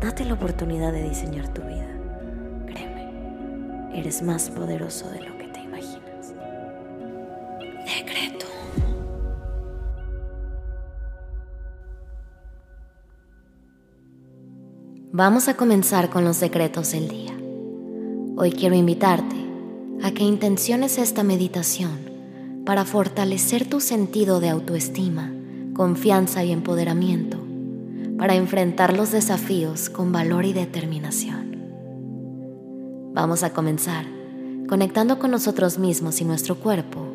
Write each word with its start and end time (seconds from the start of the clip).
Date 0.00 0.24
la 0.24 0.34
oportunidad 0.34 0.92
de 0.92 1.08
diseñar 1.08 1.52
tu 1.52 1.60
vida. 1.62 1.88
Créeme, 2.66 3.98
eres 3.98 4.22
más 4.22 4.48
poderoso 4.48 5.10
de 5.10 5.22
lo 5.22 5.36
que 5.36 5.48
te 5.48 5.60
imaginas. 5.60 6.34
Decreto. 7.84 8.46
Vamos 15.10 15.48
a 15.48 15.56
comenzar 15.56 16.10
con 16.10 16.24
los 16.24 16.36
secretos 16.36 16.92
del 16.92 17.08
día. 17.08 17.36
Hoy 18.36 18.52
quiero 18.52 18.76
invitarte 18.76 19.34
a 20.04 20.12
que 20.12 20.22
intenciones 20.22 20.96
esta 20.98 21.24
meditación 21.24 22.62
para 22.64 22.84
fortalecer 22.84 23.68
tu 23.68 23.80
sentido 23.80 24.38
de 24.38 24.50
autoestima, 24.50 25.32
confianza 25.74 26.44
y 26.44 26.52
empoderamiento 26.52 27.47
para 28.18 28.34
enfrentar 28.34 28.96
los 28.96 29.12
desafíos 29.12 29.88
con 29.88 30.12
valor 30.12 30.44
y 30.44 30.52
determinación. 30.52 31.56
Vamos 33.14 33.42
a 33.42 33.52
comenzar 33.52 34.04
conectando 34.68 35.18
con 35.18 35.30
nosotros 35.30 35.78
mismos 35.78 36.20
y 36.20 36.24
nuestro 36.24 36.56
cuerpo 36.56 37.06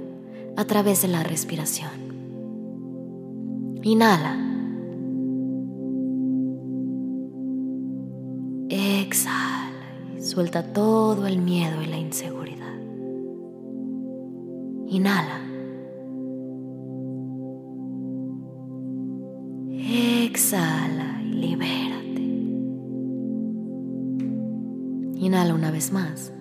a 0.57 0.65
través 0.65 1.01
de 1.03 1.09
la 1.09 1.23
respiración. 1.23 1.91
Inhala. 3.83 4.39
Exhala 8.69 9.71
y 10.17 10.21
suelta 10.21 10.73
todo 10.73 11.27
el 11.27 11.37
miedo 11.39 11.81
y 11.81 11.85
la 11.85 11.97
inseguridad. 11.97 12.73
Inhala. 14.87 15.52
Exhala 20.33 21.21
y 21.21 21.31
libérate. 21.31 22.23
Inhala 25.23 25.53
una 25.53 25.69
vez 25.69 25.91
más. 25.93 26.33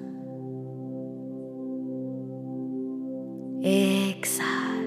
Exhala. 3.60 4.80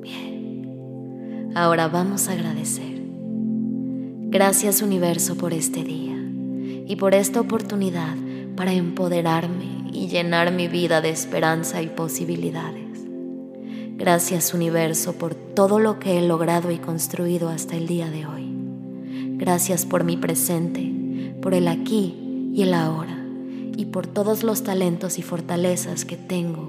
Bien. 0.00 1.52
Ahora 1.54 1.86
vamos 1.86 2.26
a 2.26 2.32
agradecer. 2.32 3.04
Gracias 4.30 4.82
universo 4.82 5.36
por 5.36 5.52
este 5.52 5.84
día 5.84 6.18
y 6.88 6.96
por 6.96 7.14
esta 7.14 7.40
oportunidad 7.40 8.16
para 8.56 8.72
empoderarme 8.72 9.88
y 9.92 10.08
llenar 10.08 10.50
mi 10.50 10.66
vida 10.66 11.00
de 11.00 11.10
esperanza 11.10 11.82
y 11.82 11.86
posibilidades. 11.86 12.91
Gracias 14.02 14.52
universo 14.52 15.12
por 15.12 15.36
todo 15.36 15.78
lo 15.78 16.00
que 16.00 16.18
he 16.18 16.26
logrado 16.26 16.72
y 16.72 16.78
construido 16.78 17.50
hasta 17.50 17.76
el 17.76 17.86
día 17.86 18.10
de 18.10 18.26
hoy. 18.26 18.52
Gracias 19.36 19.86
por 19.86 20.02
mi 20.02 20.16
presente, 20.16 21.36
por 21.40 21.54
el 21.54 21.68
aquí 21.68 22.50
y 22.52 22.62
el 22.62 22.74
ahora, 22.74 23.24
y 23.76 23.84
por 23.84 24.08
todos 24.08 24.42
los 24.42 24.64
talentos 24.64 25.20
y 25.20 25.22
fortalezas 25.22 26.04
que 26.04 26.16
tengo. 26.16 26.68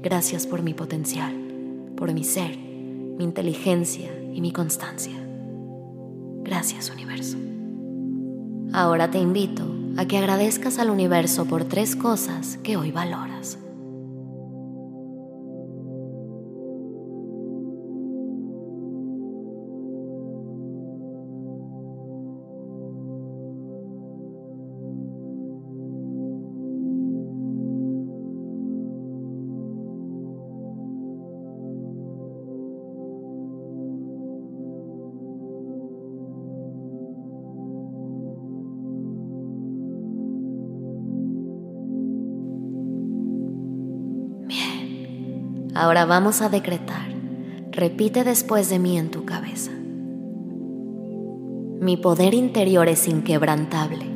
Gracias 0.00 0.46
por 0.46 0.62
mi 0.62 0.74
potencial, 0.74 1.34
por 1.96 2.12
mi 2.12 2.22
ser, 2.22 2.56
mi 2.56 3.24
inteligencia 3.24 4.12
y 4.32 4.40
mi 4.40 4.52
constancia. 4.52 5.16
Gracias 6.44 6.88
universo. 6.88 7.36
Ahora 8.72 9.10
te 9.10 9.18
invito 9.18 9.64
a 9.96 10.06
que 10.06 10.18
agradezcas 10.18 10.78
al 10.78 10.90
universo 10.90 11.46
por 11.46 11.64
tres 11.64 11.96
cosas 11.96 12.58
que 12.58 12.76
hoy 12.76 12.92
valoras. 12.92 13.58
Ahora 45.74 46.04
vamos 46.04 46.40
a 46.40 46.48
decretar. 46.48 47.08
Repite 47.72 48.22
después 48.22 48.70
de 48.70 48.78
mí 48.78 48.96
en 48.96 49.10
tu 49.10 49.24
cabeza. 49.24 49.72
Mi 51.80 51.96
poder 51.96 52.32
interior 52.32 52.88
es 52.88 53.08
inquebrantable 53.08 54.06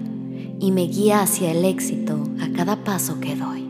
y 0.60 0.70
me 0.70 0.82
guía 0.82 1.20
hacia 1.20 1.50
el 1.50 1.64
éxito 1.64 2.22
a 2.40 2.56
cada 2.56 2.84
paso 2.84 3.18
que 3.20 3.34
doy. 3.34 3.68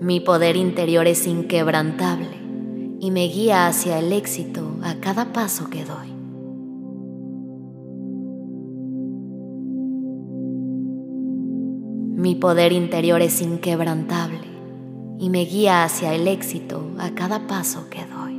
Mi 0.00 0.20
poder 0.20 0.56
interior 0.56 1.06
es 1.06 1.26
inquebrantable 1.26 2.40
y 3.00 3.10
me 3.10 3.28
guía 3.28 3.66
hacia 3.66 3.98
el 3.98 4.12
éxito 4.12 4.76
a 4.82 4.94
cada 4.94 5.32
paso 5.34 5.68
que 5.68 5.84
doy. 5.84 6.19
Mi 12.20 12.34
poder 12.34 12.72
interior 12.72 13.22
es 13.22 13.40
inquebrantable 13.40 14.46
y 15.18 15.30
me 15.30 15.46
guía 15.46 15.84
hacia 15.84 16.14
el 16.14 16.28
éxito 16.28 16.90
a 16.98 17.14
cada 17.14 17.46
paso 17.46 17.88
que 17.88 18.04
doy. 18.04 18.34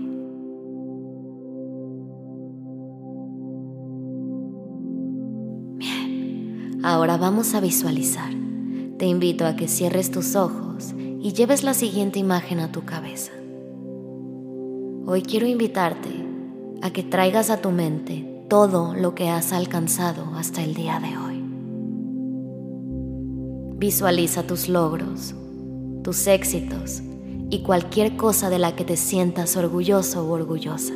Bien, 5.77 6.79
ahora 6.83 7.17
vamos 7.17 7.55
a 7.55 7.59
visualizar. 7.59 8.31
Te 8.99 9.07
invito 9.07 9.47
a 9.47 9.55
que 9.55 9.67
cierres 9.67 10.11
tus 10.11 10.35
ojos 10.35 10.93
y 11.19 11.33
lleves 11.33 11.63
la 11.63 11.73
siguiente 11.73 12.19
imagen 12.19 12.59
a 12.59 12.71
tu 12.71 12.85
cabeza. 12.85 13.31
Hoy 15.07 15.23
quiero 15.23 15.47
invitarte 15.47 16.11
a 16.83 16.91
que 16.91 17.01
traigas 17.01 17.49
a 17.49 17.61
tu 17.61 17.71
mente 17.71 18.45
todo 18.47 18.93
lo 18.93 19.15
que 19.15 19.29
has 19.29 19.51
alcanzado 19.51 20.35
hasta 20.35 20.61
el 20.63 20.75
día 20.75 20.99
de 20.99 21.17
hoy. 21.17 21.30
Visualiza 23.81 24.43
tus 24.43 24.69
logros, 24.69 25.33
tus 26.03 26.27
éxitos 26.27 27.01
y 27.49 27.63
cualquier 27.63 28.15
cosa 28.15 28.51
de 28.51 28.59
la 28.59 28.75
que 28.75 28.85
te 28.85 28.95
sientas 28.95 29.57
orgulloso 29.57 30.23
o 30.23 30.31
orgullosa. 30.31 30.93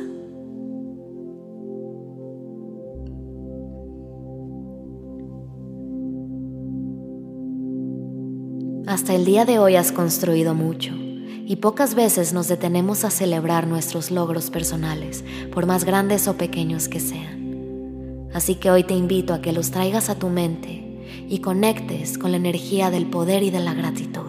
Hasta 8.86 9.16
el 9.16 9.24
día 9.24 9.44
de 9.44 9.58
hoy 9.58 9.74
has 9.74 9.90
construido 9.90 10.54
mucho 10.54 10.92
y 10.94 11.56
pocas 11.56 11.96
veces 11.96 12.32
nos 12.32 12.46
detenemos 12.46 13.04
a 13.04 13.10
celebrar 13.10 13.66
nuestros 13.66 14.12
logros 14.12 14.48
personales, 14.50 15.24
por 15.52 15.66
más 15.66 15.82
grandes 15.82 16.28
o 16.28 16.36
pequeños 16.36 16.86
que 16.86 17.00
sean. 17.00 18.28
Así 18.32 18.54
que 18.54 18.70
hoy 18.70 18.84
te 18.84 18.94
invito 18.94 19.34
a 19.34 19.40
que 19.42 19.50
los 19.50 19.72
traigas 19.72 20.08
a 20.08 20.20
tu 20.20 20.28
mente 20.28 20.85
y 21.28 21.38
conectes 21.38 22.18
con 22.18 22.30
la 22.30 22.36
energía 22.36 22.90
del 22.90 23.06
poder 23.06 23.42
y 23.42 23.50
de 23.50 23.60
la 23.60 23.74
gratitud. 23.74 24.22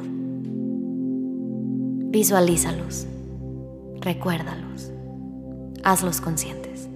Visualízalos, 2.10 3.06
recuérdalos, 4.02 4.92
hazlos 5.84 6.22
conscientes. 6.22 6.90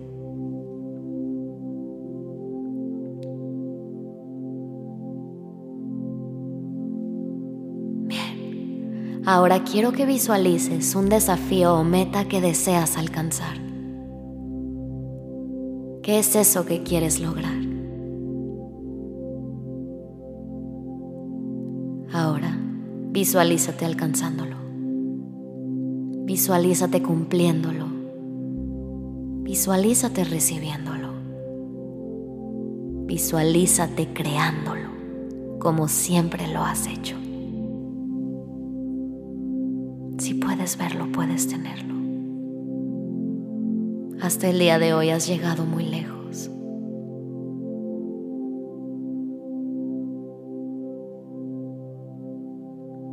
Bien, 8.05 9.21
ahora 9.25 9.63
quiero 9.63 9.91
que 9.91 10.05
visualices 10.05 10.95
un 10.95 11.09
desafío 11.09 11.75
o 11.75 11.83
meta 11.83 12.27
que 12.27 12.41
deseas 12.41 12.97
alcanzar. 12.97 13.57
¿Qué 16.01 16.17
es 16.17 16.35
eso 16.35 16.65
que 16.65 16.81
quieres 16.81 17.19
lograr? 17.19 17.70
Visualízate 23.21 23.85
alcanzándolo. 23.85 24.55
Visualízate 26.25 27.03
cumpliéndolo. 27.03 27.85
Visualízate 29.43 30.23
recibiéndolo. 30.23 31.09
Visualízate 33.05 34.11
creándolo 34.11 34.89
como 35.59 35.87
siempre 35.87 36.47
lo 36.47 36.63
has 36.63 36.87
hecho. 36.87 37.15
Si 40.17 40.33
puedes 40.33 40.75
verlo, 40.79 41.11
puedes 41.11 41.47
tenerlo. 41.47 41.93
Hasta 44.19 44.49
el 44.49 44.57
día 44.57 44.79
de 44.79 44.95
hoy 44.95 45.11
has 45.11 45.27
llegado 45.27 45.65
muy 45.65 45.83
lejos. 45.85 46.10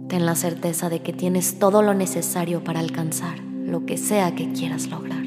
Ten 0.08 0.24
la 0.24 0.34
certeza 0.34 0.88
de 0.88 1.00
que 1.00 1.12
tienes 1.12 1.58
todo 1.58 1.82
lo 1.82 1.92
necesario 1.92 2.64
para 2.64 2.80
alcanzar 2.80 3.38
lo 3.40 3.84
que 3.84 3.98
sea 3.98 4.34
que 4.34 4.52
quieras 4.52 4.88
lograr. 4.88 5.22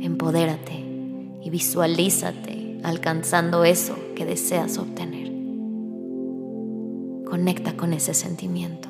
Empodérate 0.00 0.84
y 1.42 1.50
visualízate 1.50 2.78
alcanzando 2.84 3.64
eso 3.64 3.96
que 4.14 4.24
deseas 4.24 4.78
obtener. 4.78 5.32
Conecta 7.28 7.76
con 7.76 7.92
ese 7.92 8.14
sentimiento 8.14 8.88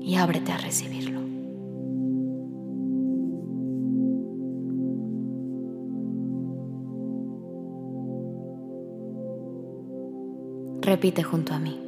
y 0.00 0.14
ábrete 0.14 0.52
a 0.52 0.56
recibirlo. 0.56 1.20
Repite 10.80 11.22
junto 11.22 11.52
a 11.52 11.58
mí. 11.58 11.83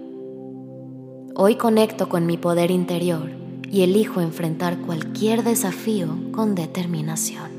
Hoy 1.39 1.57
conecto 1.57 2.09
con 2.09 2.25
mi 2.25 2.39
poder 2.39 2.71
interior 2.71 3.31
y 3.71 3.83
elijo 3.83 4.23
enfrentar 4.23 4.79
cualquier 4.79 5.45
desafío 5.45 6.09
con 6.33 6.55
determinación. 6.55 7.51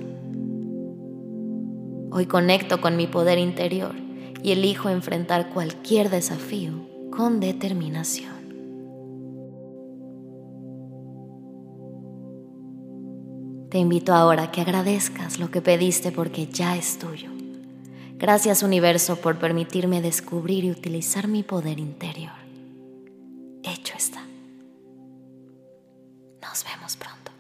Hoy 2.10 2.26
conecto 2.26 2.82
con 2.82 2.98
mi 2.98 3.06
poder 3.06 3.38
interior 3.38 3.94
y 4.42 4.54
elijo 4.54 4.90
enfrentar 4.90 5.52
cualquier 5.52 6.10
desafío 6.10 6.72
con 7.12 7.40
determinación. 7.40 8.34
Te 13.70 13.78
invito 13.78 14.16
ahora 14.16 14.46
a 14.46 14.52
que 14.52 14.62
agradezcas 14.62 15.38
lo 15.38 15.52
que 15.52 15.62
pediste 15.62 16.12
porque 16.12 16.48
ya 16.48 16.76
es 16.76 16.98
tuyo. 16.98 17.30
Gracias 18.18 18.64
universo 18.64 19.18
por 19.18 19.38
permitirme 19.38 20.02
descubrir 20.02 20.64
y 20.64 20.72
utilizar 20.72 21.28
mi 21.28 21.44
poder 21.44 21.78
interior. 21.78 22.47
Hecho 23.78 23.96
está. 23.96 24.22
Nos 26.42 26.64
vemos 26.64 26.96
pronto. 26.96 27.37